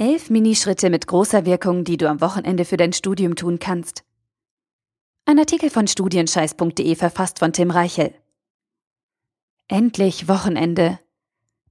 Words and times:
Elf 0.00 0.30
Minischritte 0.30 0.88
mit 0.88 1.06
großer 1.06 1.44
Wirkung, 1.44 1.84
die 1.84 1.98
du 1.98 2.08
am 2.08 2.22
Wochenende 2.22 2.64
für 2.64 2.78
dein 2.78 2.94
Studium 2.94 3.36
tun 3.36 3.58
kannst. 3.58 4.02
Ein 5.26 5.38
Artikel 5.38 5.68
von 5.68 5.86
studienscheiß.de 5.86 6.94
verfasst 6.94 7.38
von 7.38 7.52
Tim 7.52 7.70
Reichel. 7.70 8.14
Endlich 9.68 10.26
Wochenende. 10.26 10.98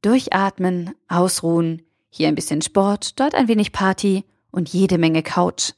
Durchatmen, 0.03 0.93
ausruhen, 1.07 1.81
hier 2.11 2.27
ein 2.27 2.35
bisschen 2.35 2.61
Sport, 2.61 3.19
dort 3.19 3.33
ein 3.33 3.47
wenig 3.47 3.71
Party 3.71 4.25
und 4.51 4.69
jede 4.69 4.99
Menge 4.99 5.23
Couch. 5.23 5.71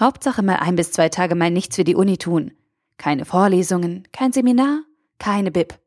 Hauptsache 0.00 0.42
mal 0.42 0.56
ein 0.56 0.76
bis 0.76 0.90
zwei 0.90 1.10
Tage 1.10 1.34
mal 1.34 1.50
nichts 1.50 1.76
für 1.76 1.84
die 1.84 1.96
Uni 1.96 2.16
tun. 2.16 2.52
Keine 2.96 3.26
Vorlesungen, 3.26 4.08
kein 4.10 4.32
Seminar, 4.32 4.84
keine 5.18 5.50
Bib. 5.50 5.78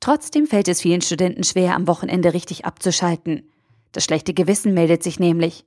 Trotzdem 0.00 0.46
fällt 0.46 0.68
es 0.68 0.80
vielen 0.80 1.02
Studenten 1.02 1.44
schwer, 1.44 1.74
am 1.74 1.86
Wochenende 1.86 2.32
richtig 2.32 2.64
abzuschalten. 2.64 3.50
Das 3.94 4.04
schlechte 4.04 4.34
Gewissen 4.34 4.74
meldet 4.74 5.04
sich 5.04 5.20
nämlich. 5.20 5.64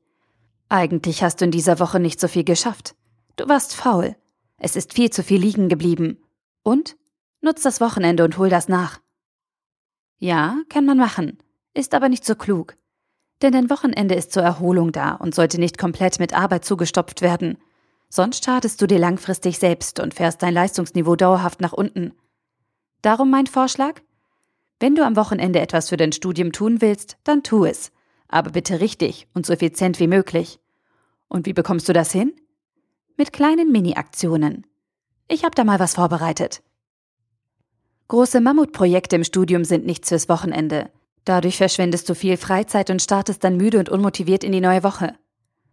Eigentlich 0.67 1.23
hast 1.23 1.39
du 1.39 1.45
in 1.45 1.51
dieser 1.51 1.79
Woche 1.79 1.97
nicht 1.97 2.19
so 2.19 2.27
viel 2.27 2.43
geschafft. 2.43 2.93
Du 3.37 3.47
warst 3.47 3.73
faul. 3.73 4.17
Es 4.57 4.75
ist 4.75 4.93
viel 4.93 5.09
zu 5.09 5.23
viel 5.23 5.39
liegen 5.39 5.69
geblieben. 5.69 6.17
Und? 6.61 6.97
Nutz 7.39 7.61
das 7.61 7.79
Wochenende 7.79 8.25
und 8.25 8.37
hol 8.37 8.49
das 8.49 8.67
nach. 8.67 8.99
Ja, 10.19 10.57
kann 10.67 10.85
man 10.85 10.97
machen, 10.97 11.37
ist 11.73 11.93
aber 11.93 12.09
nicht 12.09 12.25
so 12.25 12.35
klug. 12.35 12.75
Denn 13.41 13.53
dein 13.53 13.69
Wochenende 13.69 14.15
ist 14.15 14.33
zur 14.33 14.43
Erholung 14.43 14.91
da 14.91 15.13
und 15.13 15.33
sollte 15.33 15.57
nicht 15.57 15.77
komplett 15.77 16.19
mit 16.19 16.33
Arbeit 16.33 16.65
zugestopft 16.65 17.21
werden. 17.21 17.57
Sonst 18.09 18.43
schadest 18.43 18.81
du 18.81 18.87
dir 18.87 18.99
langfristig 18.99 19.57
selbst 19.57 20.01
und 20.01 20.13
fährst 20.13 20.43
dein 20.43 20.53
Leistungsniveau 20.53 21.15
dauerhaft 21.15 21.61
nach 21.61 21.73
unten. 21.73 22.11
Darum 23.01 23.29
mein 23.29 23.47
Vorschlag? 23.47 24.01
Wenn 24.81 24.95
du 24.95 25.05
am 25.05 25.15
Wochenende 25.15 25.61
etwas 25.61 25.87
für 25.87 25.97
dein 25.97 26.11
Studium 26.11 26.51
tun 26.51 26.81
willst, 26.81 27.17
dann 27.23 27.41
tu 27.43 27.63
es 27.63 27.93
aber 28.27 28.51
bitte 28.51 28.79
richtig 28.79 29.27
und 29.33 29.45
so 29.45 29.53
effizient 29.53 29.99
wie 29.99 30.07
möglich. 30.07 30.59
Und 31.27 31.45
wie 31.45 31.53
bekommst 31.53 31.87
du 31.89 31.93
das 31.93 32.11
hin? 32.11 32.33
Mit 33.17 33.33
kleinen 33.33 33.71
Mini-Aktionen. 33.71 34.65
Ich 35.27 35.43
habe 35.43 35.55
da 35.55 35.63
mal 35.63 35.79
was 35.79 35.95
vorbereitet. 35.95 36.61
Große 38.07 38.39
Mammutprojekte 38.39 39.17
im 39.17 39.23
Studium 39.23 39.65
sind 39.65 39.85
nichts 39.85 40.09
fürs 40.09 40.29
Wochenende. 40.29 40.89
Dadurch 41.25 41.57
verschwendest 41.57 42.07
du 42.07 42.15
viel 42.15 42.37
Freizeit 42.37 42.89
und 42.89 43.01
startest 43.01 43.43
dann 43.43 43.57
müde 43.57 43.79
und 43.79 43.89
unmotiviert 43.89 44.45
in 44.45 44.53
die 44.53 44.61
neue 44.61 44.83
Woche. 44.83 45.13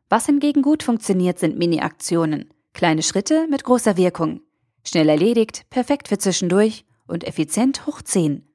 Was 0.09 0.27
hingegen 0.27 0.63
gut 0.63 0.83
funktioniert, 0.83 1.39
sind 1.39 1.57
Mini-Aktionen. 1.57 2.53
Kleine 2.73 3.03
Schritte 3.03 3.47
mit 3.49 3.63
großer 3.63 3.97
Wirkung. 3.97 4.41
Schnell 4.83 5.09
erledigt, 5.09 5.63
perfekt 5.71 6.09
für 6.09 6.19
zwischendurch 6.19 6.85
und 7.07 7.25
effizient 7.25 7.87
hoch 7.87 8.03
10. 8.03 8.47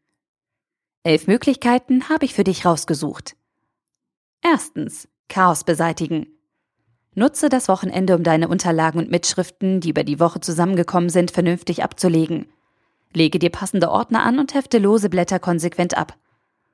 Elf 1.03 1.27
Möglichkeiten 1.27 2.09
habe 2.09 2.25
ich 2.25 2.33
für 2.33 2.43
dich 2.43 2.65
rausgesucht. 2.65 3.37
Erstens. 4.41 5.07
Chaos 5.27 5.63
beseitigen. 5.63 6.27
Nutze 7.13 7.49
das 7.49 7.67
Wochenende, 7.67 8.15
um 8.15 8.23
deine 8.23 8.47
Unterlagen 8.47 8.99
und 8.99 9.11
Mitschriften, 9.11 9.79
die 9.79 9.89
über 9.89 10.03
die 10.03 10.19
Woche 10.19 10.39
zusammengekommen 10.39 11.09
sind, 11.09 11.31
vernünftig 11.31 11.83
abzulegen. 11.83 12.47
Lege 13.13 13.39
dir 13.39 13.49
passende 13.49 13.89
Ordner 13.89 14.23
an 14.23 14.39
und 14.39 14.53
hefte 14.53 14.77
lose 14.77 15.09
Blätter 15.09 15.39
konsequent 15.39 15.97
ab. 15.97 16.17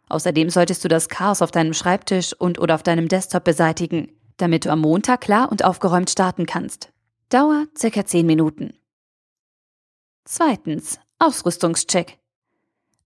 Außerdem 0.10 0.50
solltest 0.50 0.84
du 0.84 0.88
das 0.88 1.10
Chaos 1.10 1.42
auf 1.42 1.52
deinem 1.52 1.74
Schreibtisch 1.74 2.34
und 2.34 2.60
oder 2.60 2.76
auf 2.76 2.84
deinem 2.84 3.08
Desktop 3.08 3.44
beseitigen, 3.44 4.12
damit 4.38 4.66
du 4.66 4.70
am 4.70 4.82
Montag 4.82 5.22
klar 5.22 5.52
und 5.52 5.64
aufgeräumt 5.64 6.10
starten 6.10 6.46
kannst. 6.46 6.92
Dauer 7.30 7.66
circa 7.78 8.06
10 8.06 8.26
Minuten. 8.26 8.74
Zweitens. 10.26 11.00
Ausrüstungscheck. 11.18 12.20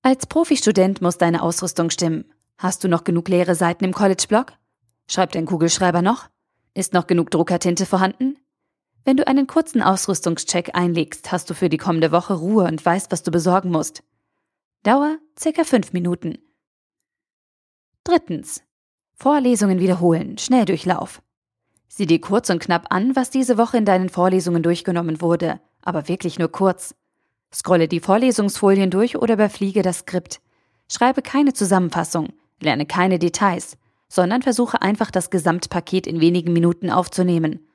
Als 0.02 0.26
Profistudent 0.26 1.02
muss 1.02 1.18
deine 1.18 1.44
Ausrüstung 1.44 1.90
stimmen. 1.90 2.26
Hast 2.62 2.84
du 2.84 2.90
noch 2.90 3.06
genug 3.06 3.30
leere 3.30 3.56
Seiten 3.56 3.86
im 3.86 3.94
College-Blog? 3.94 4.52
Schreibt 5.08 5.36
dein 5.36 5.46
Kugelschreiber 5.46 6.02
noch? 6.02 6.28
Ist 6.74 6.92
noch 6.92 7.08
genug 7.08 7.32
Druckertinte 7.32 7.86
vorhanden? 7.86 8.38
Wenn 9.06 9.16
du 9.16 9.26
einen 9.26 9.48
kurzen 9.48 9.82
Ausrüstungscheck 9.82 10.72
einlegst, 10.76 11.32
hast 11.32 11.50
du 11.50 11.54
für 11.54 11.70
die 11.70 11.78
kommende 11.78 12.12
Woche 12.12 12.34
Ruhe 12.34 12.66
und 12.66 12.86
weißt, 12.86 13.14
was 13.14 13.24
du 13.24 13.32
besorgen 13.32 13.72
musst. 13.72 14.04
Dauer 14.84 15.20
circa 15.40 15.64
fünf 15.64 15.94
Minuten. 15.94 16.38
Drittens. 18.04 18.62
Vorlesungen 19.14 19.80
wiederholen, 19.80 20.38
Schnelldurchlauf. 20.38 21.22
Sieh 21.88 22.08
dir 22.08 22.20
kurz 22.20 22.50
und 22.50 22.60
knapp 22.60 22.88
an, 22.90 23.16
was 23.16 23.30
diese 23.30 23.58
Woche 23.58 23.78
in 23.78 23.86
deinen 23.86 24.10
Vorlesungen 24.10 24.64
durchgenommen 24.64 25.22
wurde, 25.22 25.62
aber 25.82 26.10
wirklich 26.10 26.38
nur 26.40 26.52
kurz. 26.52 26.94
Scrolle 27.54 27.88
die 27.88 28.02
Vorlesungsfolien 28.02 28.90
durch 28.92 29.16
oder 29.16 29.36
überfliege 29.36 29.82
das 29.82 30.00
Skript. 30.00 30.42
Schreibe 30.90 31.22
keine 31.22 31.54
Zusammenfassung, 31.54 32.34
Lerne 32.62 32.86
keine 32.86 33.20
Details, 33.20 33.78
sondern 34.08 34.42
versuche 34.42 34.82
einfach 34.82 35.12
das 35.12 35.30
Gesamtpaket 35.30 36.08
in 36.08 36.22
wenigen 36.22 36.54
Minuten 36.54 36.90
aufzunehmen. 36.90 37.68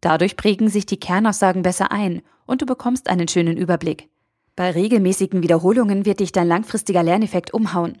Dadurch 0.00 0.36
prägen 0.36 0.68
sich 0.68 0.86
die 0.86 1.00
Kernaussagen 1.00 1.62
besser 1.62 1.90
ein 1.90 2.22
und 2.46 2.62
du 2.62 2.66
bekommst 2.66 3.08
einen 3.08 3.28
schönen 3.28 3.56
Überblick. 3.56 4.08
Bei 4.56 4.70
regelmäßigen 4.70 5.42
Wiederholungen 5.42 6.04
wird 6.04 6.20
dich 6.20 6.30
dein 6.30 6.46
langfristiger 6.46 7.02
Lerneffekt 7.02 7.52
umhauen. 7.52 8.00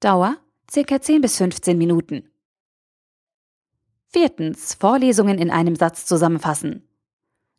Dauer 0.00 0.36
ca. 0.72 1.00
10 1.00 1.20
bis 1.20 1.36
15 1.38 1.76
Minuten. 1.78 2.28
Viertens. 4.08 4.74
Vorlesungen 4.74 5.38
in 5.38 5.50
einem 5.50 5.74
Satz 5.74 6.06
zusammenfassen. 6.06 6.86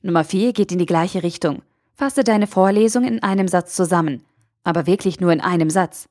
Nummer 0.01 0.23
4 0.23 0.53
geht 0.53 0.71
in 0.71 0.79
die 0.79 0.85
gleiche 0.85 1.23
Richtung. 1.23 1.63
Fasse 1.93 2.23
deine 2.23 2.47
Vorlesung 2.47 3.03
in 3.03 3.23
einem 3.23 3.47
Satz 3.47 3.75
zusammen, 3.75 4.23
aber 4.63 4.85
wirklich 4.85 5.19
nur 5.19 5.33
in 5.33 5.41
einem 5.41 5.69
Satz. 5.69 6.07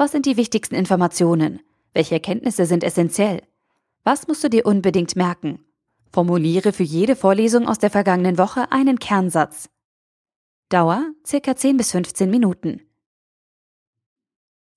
Was 0.00 0.12
sind 0.12 0.24
die 0.24 0.38
wichtigsten 0.38 0.76
Informationen? 0.76 1.60
Welche 1.92 2.14
Erkenntnisse 2.14 2.64
sind 2.64 2.84
essentiell? 2.84 3.42
Was 4.02 4.28
musst 4.28 4.42
du 4.42 4.48
dir 4.48 4.64
unbedingt 4.64 5.14
merken? 5.14 5.62
Formuliere 6.10 6.72
für 6.72 6.84
jede 6.84 7.14
Vorlesung 7.14 7.68
aus 7.68 7.76
der 7.76 7.90
vergangenen 7.90 8.38
Woche 8.38 8.72
einen 8.72 8.98
Kernsatz. 8.98 9.68
Dauer 10.70 11.04
ca. 11.30 11.54
10 11.54 11.76
bis 11.76 11.90
15 11.90 12.30
Minuten. 12.30 12.80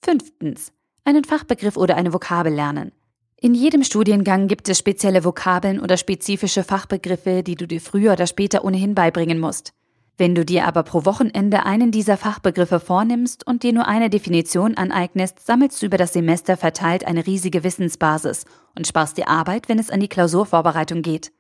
Fünftens. 0.04 0.74
Einen 1.06 1.24
Fachbegriff 1.24 1.78
oder 1.78 1.96
eine 1.96 2.12
Vokabel 2.12 2.54
lernen. 2.54 2.92
In 3.38 3.54
jedem 3.54 3.86
Studiengang 3.86 4.50
gibt 4.50 4.68
es 4.68 4.78
spezielle 4.78 5.24
Vokabeln 5.24 5.80
oder 5.80 5.96
spezifische 5.96 6.66
Fachbegriffe, 6.66 7.44
die 7.44 7.56
du 7.56 7.66
dir 7.66 7.80
früher 7.80 8.12
oder 8.12 8.28
später 8.28 8.66
ohnehin 8.66 8.94
beibringen 8.94 9.40
musst. 9.40 9.74
Wenn 10.18 10.36
du 10.36 10.46
dir 10.46 10.68
aber 10.68 10.84
pro 10.84 11.06
Wochenende 11.06 11.66
einen 11.66 11.92
dieser 11.92 12.18
Fachbegriffe 12.18 12.80
vornimmst 12.80 13.48
und 13.48 13.64
dir 13.64 13.74
nur 13.74 13.88
eine 13.88 14.10
Definition 14.10 14.78
aneignest, 14.78 15.40
sammelst 15.46 15.82
du 15.82 15.88
über 15.88 15.98
das 15.98 16.14
Semester 16.14 16.56
verteilt 16.56 17.06
eine 17.06 17.26
riesige 17.26 17.64
Wissensbasis 17.64 18.46
und 18.76 18.86
sparst 18.86 19.18
dir 19.18 19.28
Arbeit, 19.28 19.70
wenn 19.70 19.80
es 19.80 19.90
an 19.90 20.00
die 20.00 20.08
Klausurvorbereitung 20.08 21.02
geht. 21.02 21.32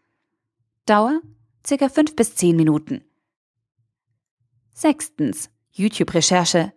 Dauer 0.85 1.21
ca. 1.67 1.89
5 1.89 2.15
bis 2.15 2.35
10 2.35 2.55
Minuten. 2.55 3.01
Sechstens. 4.73 5.49
YouTube-Recherche. 5.71 6.73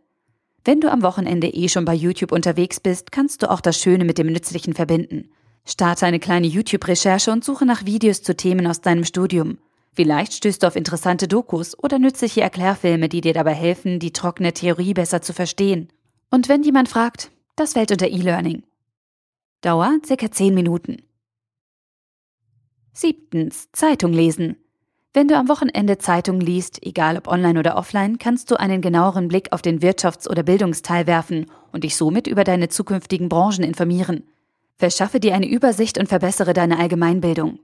Wenn 0.64 0.80
du 0.80 0.90
am 0.90 1.02
Wochenende 1.02 1.48
eh 1.48 1.68
schon 1.68 1.84
bei 1.84 1.94
YouTube 1.94 2.32
unterwegs 2.32 2.80
bist, 2.80 3.12
kannst 3.12 3.42
du 3.42 3.50
auch 3.50 3.60
das 3.60 3.78
Schöne 3.78 4.04
mit 4.04 4.18
dem 4.18 4.28
Nützlichen 4.28 4.74
verbinden. 4.74 5.30
Starte 5.64 6.06
eine 6.06 6.18
kleine 6.18 6.46
YouTube-Recherche 6.46 7.30
und 7.30 7.44
suche 7.44 7.66
nach 7.66 7.84
Videos 7.84 8.22
zu 8.22 8.36
Themen 8.36 8.66
aus 8.66 8.80
deinem 8.80 9.04
Studium. 9.04 9.58
Vielleicht 9.96 10.34
stößt 10.34 10.62
du 10.62 10.66
auf 10.66 10.76
interessante 10.76 11.26
Dokus 11.26 11.76
oder 11.82 11.98
nützliche 11.98 12.42
Erklärfilme, 12.42 13.08
die 13.08 13.22
dir 13.22 13.32
dabei 13.32 13.54
helfen, 13.54 13.98
die 13.98 14.12
trockene 14.12 14.52
Theorie 14.52 14.92
besser 14.92 15.22
zu 15.22 15.32
verstehen. 15.32 15.88
Und 16.30 16.50
wenn 16.50 16.62
jemand 16.62 16.90
fragt, 16.90 17.30
das 17.56 17.72
fällt 17.72 17.90
unter 17.90 18.08
E-Learning. 18.08 18.62
Dauer 19.62 19.98
circa 20.04 20.30
10 20.30 20.54
Minuten. 20.54 21.02
Siebtens. 22.92 23.68
Zeitung 23.72 24.12
lesen. 24.12 24.56
Wenn 25.14 25.28
du 25.28 25.38
am 25.38 25.48
Wochenende 25.48 25.96
Zeitung 25.96 26.40
liest, 26.40 26.84
egal 26.84 27.16
ob 27.16 27.26
online 27.26 27.58
oder 27.58 27.78
offline, 27.78 28.18
kannst 28.18 28.50
du 28.50 28.56
einen 28.60 28.82
genaueren 28.82 29.28
Blick 29.28 29.50
auf 29.52 29.62
den 29.62 29.80
Wirtschafts- 29.80 30.28
oder 30.28 30.42
Bildungsteil 30.42 31.06
werfen 31.06 31.46
und 31.72 31.84
dich 31.84 31.96
somit 31.96 32.26
über 32.26 32.44
deine 32.44 32.68
zukünftigen 32.68 33.30
Branchen 33.30 33.64
informieren. 33.64 34.24
Verschaffe 34.76 35.20
dir 35.20 35.34
eine 35.34 35.48
Übersicht 35.48 35.96
und 35.96 36.06
verbessere 36.06 36.52
deine 36.52 36.78
Allgemeinbildung. 36.78 37.60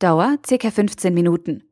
Dauer 0.00 0.38
ca. 0.48 0.70
15 0.70 1.12
Minuten. 1.12 1.64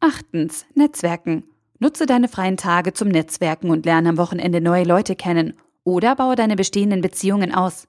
Achtens. 0.00 0.66
Netzwerken. 0.74 1.44
Nutze 1.78 2.06
deine 2.06 2.26
freien 2.26 2.56
Tage 2.56 2.92
zum 2.92 3.06
Netzwerken 3.06 3.70
und 3.70 3.86
lerne 3.86 4.08
am 4.08 4.18
Wochenende 4.18 4.60
neue 4.60 4.82
Leute 4.82 5.14
kennen 5.14 5.54
oder 5.84 6.16
baue 6.16 6.34
deine 6.34 6.56
bestehenden 6.56 7.02
Beziehungen 7.02 7.54
aus. 7.54 7.86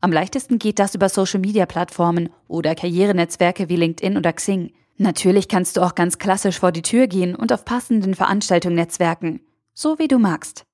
Am 0.00 0.10
leichtesten 0.10 0.58
geht 0.58 0.80
das 0.80 0.96
über 0.96 1.08
Social-Media-Plattformen 1.08 2.30
oder 2.48 2.74
Karrierenetzwerke 2.74 3.68
wie 3.68 3.76
LinkedIn 3.76 4.16
oder 4.16 4.32
Xing. 4.32 4.72
Natürlich 4.96 5.46
kannst 5.46 5.76
du 5.76 5.82
auch 5.82 5.94
ganz 5.94 6.18
klassisch 6.18 6.58
vor 6.58 6.72
die 6.72 6.82
Tür 6.82 7.06
gehen 7.06 7.36
und 7.36 7.52
auf 7.52 7.64
passenden 7.64 8.16
Veranstaltungen 8.16 8.74
netzwerken, 8.74 9.40
so 9.72 10.00
wie 10.00 10.08
du 10.08 10.18
magst. 10.18 10.64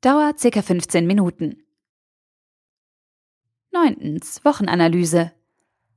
Dauer 0.00 0.32
ca. 0.34 0.62
15 0.62 1.06
Minuten. 1.06 1.62
Neuntens. 3.70 4.44
Wochenanalyse. 4.44 5.37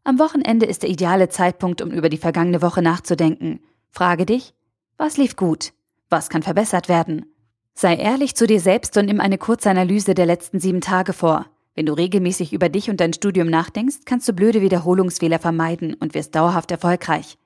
Am 0.03 0.17
Wochenende 0.17 0.65
ist 0.65 0.81
der 0.81 0.89
ideale 0.89 1.29
Zeitpunkt, 1.29 1.81
um 1.81 1.91
über 1.91 2.09
die 2.09 2.17
vergangene 2.17 2.61
Woche 2.61 2.81
nachzudenken. 2.81 3.59
Frage 3.91 4.25
dich, 4.25 4.53
was 4.97 5.17
lief 5.17 5.35
gut? 5.35 5.73
Was 6.09 6.29
kann 6.29 6.43
verbessert 6.43 6.89
werden? 6.89 7.25
Sei 7.73 7.95
ehrlich 7.95 8.35
zu 8.35 8.47
dir 8.47 8.59
selbst 8.59 8.97
und 8.97 9.05
nimm 9.05 9.19
eine 9.19 9.37
kurze 9.37 9.69
Analyse 9.69 10.13
der 10.13 10.25
letzten 10.25 10.59
sieben 10.59 10.81
Tage 10.81 11.13
vor. 11.13 11.45
Wenn 11.75 11.85
du 11.85 11.93
regelmäßig 11.93 12.51
über 12.51 12.67
dich 12.67 12.89
und 12.89 12.99
dein 12.99 13.13
Studium 13.13 13.49
nachdenkst, 13.49 13.99
kannst 14.05 14.27
du 14.27 14.33
blöde 14.33 14.61
Wiederholungsfehler 14.61 15.39
vermeiden 15.39 15.93
und 15.93 16.13
wirst 16.13 16.35
dauerhaft 16.35 16.71
erfolgreich. 16.71 17.37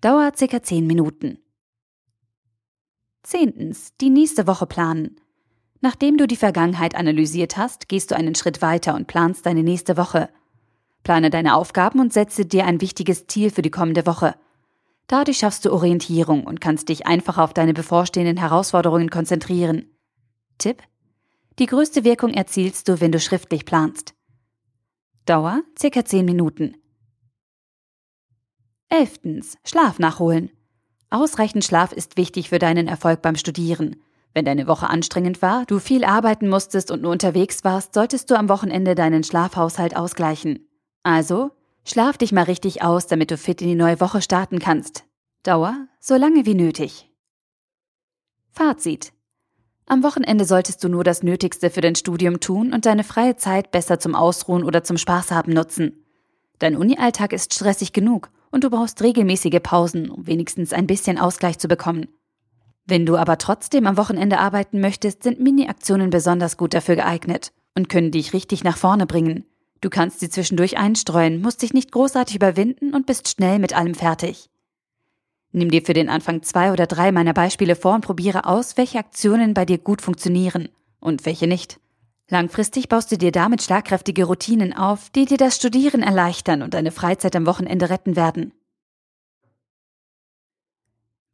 Dauer 0.00 0.32
ca. 0.32 0.62
10 0.62 0.86
Minuten. 0.86 1.38
Zehntens. 3.22 3.92
Die 4.00 4.10
nächste 4.10 4.46
Woche 4.46 4.66
planen. 4.66 5.16
Nachdem 5.80 6.16
du 6.16 6.26
die 6.26 6.36
Vergangenheit 6.36 6.94
analysiert 6.94 7.56
hast, 7.56 7.88
gehst 7.88 8.10
du 8.10 8.16
einen 8.16 8.34
Schritt 8.34 8.62
weiter 8.62 8.94
und 8.94 9.06
planst 9.06 9.44
deine 9.44 9.62
nächste 9.62 9.96
Woche. 9.96 10.30
Plane 11.04 11.30
deine 11.30 11.54
Aufgaben 11.54 12.00
und 12.00 12.12
setze 12.12 12.44
dir 12.44 12.64
ein 12.66 12.80
wichtiges 12.80 13.26
Ziel 13.28 13.50
für 13.50 13.62
die 13.62 13.70
kommende 13.70 14.06
Woche. 14.06 14.34
Dadurch 15.06 15.38
schaffst 15.38 15.64
du 15.64 15.72
Orientierung 15.72 16.44
und 16.44 16.60
kannst 16.60 16.88
dich 16.88 17.06
einfach 17.06 17.38
auf 17.38 17.52
deine 17.52 17.74
bevorstehenden 17.74 18.38
Herausforderungen 18.38 19.10
konzentrieren. 19.10 19.86
Tipp? 20.58 20.82
Die 21.58 21.66
größte 21.66 22.02
Wirkung 22.04 22.32
erzielst 22.32 22.88
du, 22.88 23.00
wenn 23.00 23.12
du 23.12 23.20
schriftlich 23.20 23.64
planst. 23.64 24.14
Dauer 25.26 25.62
circa 25.78 26.04
10 26.04 26.24
Minuten. 26.24 26.76
Elftens. 28.88 29.56
Schlaf 29.64 29.98
nachholen. 29.98 30.50
Ausreichend 31.10 31.64
Schlaf 31.64 31.92
ist 31.92 32.16
wichtig 32.16 32.48
für 32.48 32.58
deinen 32.58 32.88
Erfolg 32.88 33.22
beim 33.22 33.36
Studieren. 33.36 33.96
Wenn 34.32 34.44
deine 34.44 34.66
Woche 34.66 34.90
anstrengend 34.90 35.42
war, 35.42 35.64
du 35.66 35.78
viel 35.78 36.04
arbeiten 36.04 36.48
musstest 36.48 36.90
und 36.90 37.02
nur 37.02 37.12
unterwegs 37.12 37.62
warst, 37.62 37.94
solltest 37.94 38.30
du 38.30 38.36
am 38.36 38.48
Wochenende 38.48 38.94
deinen 38.94 39.22
Schlafhaushalt 39.22 39.96
ausgleichen. 39.96 40.66
Also, 41.04 41.52
schlaf 41.84 42.18
dich 42.18 42.32
mal 42.32 42.42
richtig 42.42 42.82
aus, 42.82 43.06
damit 43.06 43.30
du 43.30 43.36
fit 43.36 43.62
in 43.62 43.68
die 43.68 43.74
neue 43.74 44.00
Woche 44.00 44.20
starten 44.20 44.58
kannst. 44.58 45.04
Dauer 45.44 45.86
so 46.00 46.16
lange 46.16 46.46
wie 46.46 46.54
nötig. 46.54 47.10
Fazit. 48.50 49.12
Am 49.86 50.02
Wochenende 50.02 50.46
solltest 50.46 50.82
du 50.82 50.88
nur 50.88 51.04
das 51.04 51.22
Nötigste 51.22 51.68
für 51.68 51.82
dein 51.82 51.94
Studium 51.94 52.40
tun 52.40 52.72
und 52.72 52.86
deine 52.86 53.04
freie 53.04 53.36
Zeit 53.36 53.70
besser 53.70 54.00
zum 54.00 54.14
Ausruhen 54.14 54.64
oder 54.64 54.82
zum 54.82 54.96
Spaß 54.96 55.30
haben 55.30 55.52
nutzen. 55.52 56.04
Dein 56.58 56.76
Uni-Alltag 56.76 57.34
ist 57.34 57.52
stressig 57.52 57.92
genug 57.92 58.30
und 58.50 58.64
du 58.64 58.70
brauchst 58.70 59.02
regelmäßige 59.02 59.60
Pausen, 59.62 60.08
um 60.08 60.26
wenigstens 60.26 60.72
ein 60.72 60.86
bisschen 60.86 61.18
Ausgleich 61.18 61.58
zu 61.58 61.68
bekommen. 61.68 62.08
Wenn 62.86 63.04
du 63.04 63.16
aber 63.16 63.36
trotzdem 63.36 63.86
am 63.86 63.98
Wochenende 63.98 64.38
arbeiten 64.38 64.80
möchtest, 64.80 65.22
sind 65.22 65.40
Mini-Aktionen 65.40 66.08
besonders 66.08 66.56
gut 66.56 66.72
dafür 66.72 66.96
geeignet 66.96 67.52
und 67.74 67.90
können 67.90 68.10
dich 68.10 68.32
richtig 68.32 68.64
nach 68.64 68.78
vorne 68.78 69.06
bringen. 69.06 69.44
Du 69.84 69.90
kannst 69.90 70.20
sie 70.20 70.30
zwischendurch 70.30 70.78
einstreuen, 70.78 71.42
musst 71.42 71.60
dich 71.60 71.74
nicht 71.74 71.92
großartig 71.92 72.36
überwinden 72.36 72.94
und 72.94 73.04
bist 73.04 73.28
schnell 73.28 73.58
mit 73.58 73.76
allem 73.76 73.94
fertig. 73.94 74.48
Nimm 75.52 75.70
dir 75.70 75.82
für 75.82 75.92
den 75.92 76.08
Anfang 76.08 76.42
zwei 76.42 76.72
oder 76.72 76.86
drei 76.86 77.12
meiner 77.12 77.34
Beispiele 77.34 77.76
vor 77.76 77.94
und 77.94 78.00
probiere 78.00 78.46
aus, 78.46 78.78
welche 78.78 78.98
Aktionen 78.98 79.52
bei 79.52 79.66
dir 79.66 79.76
gut 79.76 80.00
funktionieren 80.00 80.70
und 81.00 81.26
welche 81.26 81.46
nicht. 81.46 81.80
Langfristig 82.30 82.88
baust 82.88 83.12
du 83.12 83.18
dir 83.18 83.30
damit 83.30 83.60
schlagkräftige 83.60 84.24
Routinen 84.24 84.72
auf, 84.72 85.10
die 85.10 85.26
dir 85.26 85.36
das 85.36 85.56
Studieren 85.56 86.02
erleichtern 86.02 86.62
und 86.62 86.72
deine 86.72 86.90
Freizeit 86.90 87.36
am 87.36 87.44
Wochenende 87.44 87.90
retten 87.90 88.16
werden. 88.16 88.54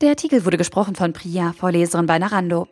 Der 0.01 0.09
Artikel 0.11 0.45
wurde 0.45 0.59
gesprochen 0.59 0.97
von 0.97 1.13
Priya, 1.13 1.53
Vorleserin 1.53 2.07
bei 2.07 2.19
Narando. 2.19 2.67